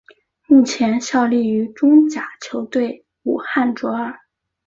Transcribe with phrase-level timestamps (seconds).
[0.47, 4.17] 目前效力于中甲球队武汉卓尔。